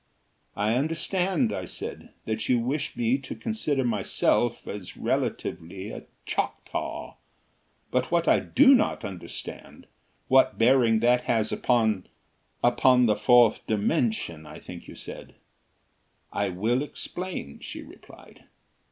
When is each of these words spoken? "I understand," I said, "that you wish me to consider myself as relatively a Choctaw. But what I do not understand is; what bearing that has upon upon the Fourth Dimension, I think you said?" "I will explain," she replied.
"I 0.55 0.73
understand," 0.73 1.53
I 1.53 1.65
said, 1.65 2.09
"that 2.25 2.49
you 2.49 2.57
wish 2.57 2.97
me 2.97 3.19
to 3.19 3.35
consider 3.35 3.83
myself 3.83 4.67
as 4.67 4.97
relatively 4.97 5.91
a 5.91 6.05
Choctaw. 6.25 7.17
But 7.91 8.09
what 8.09 8.27
I 8.27 8.39
do 8.39 8.73
not 8.73 9.05
understand 9.05 9.83
is; 9.83 9.89
what 10.27 10.57
bearing 10.57 11.01
that 11.01 11.25
has 11.25 11.51
upon 11.51 12.07
upon 12.63 13.05
the 13.05 13.15
Fourth 13.15 13.67
Dimension, 13.67 14.47
I 14.47 14.57
think 14.57 14.87
you 14.87 14.95
said?" 14.95 15.35
"I 16.33 16.49
will 16.49 16.81
explain," 16.81 17.59
she 17.59 17.83
replied. 17.83 18.45